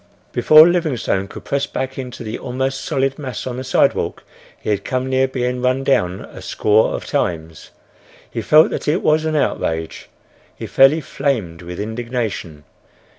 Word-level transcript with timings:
Before 0.31 0.67
Livingstone 0.67 1.27
could 1.27 1.43
press 1.45 1.67
back 1.67 1.99
into 1.99 2.23
the 2.23 2.39
almost 2.39 2.83
solid 2.83 3.19
mass 3.19 3.45
on 3.45 3.57
the 3.57 3.63
sidewalk 3.63 4.23
he 4.59 4.71
had 4.71 4.83
come 4.83 5.07
near 5.07 5.27
being 5.27 5.61
run 5.61 5.83
down 5.83 6.21
a 6.21 6.41
score 6.41 6.95
of 6.95 7.05
times. 7.05 7.69
He 8.31 8.41
felt 8.41 8.71
that 8.71 8.87
it 8.87 9.03
was 9.03 9.25
an 9.25 9.35
outrage. 9.35 10.09
He 10.55 10.65
fairly 10.65 11.01
flamed 11.01 11.61
with 11.61 11.79
indignation. 11.79 12.63